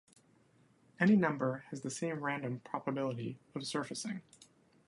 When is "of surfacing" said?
3.53-4.23